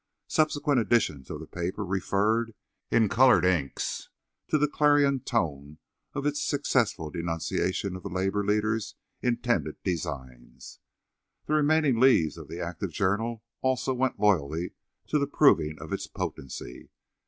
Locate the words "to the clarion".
4.47-5.19